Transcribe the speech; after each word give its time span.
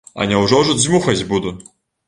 А 0.23 0.25
няўжо 0.31 0.61
ж 0.71 0.77
дзьмухаць 0.79 1.27
буду? 1.35 1.55